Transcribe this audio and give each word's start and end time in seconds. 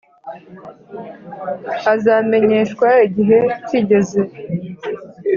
Azamenyeshwa 1.93 2.87
igihe 3.07 3.39
kigeze 3.67 4.21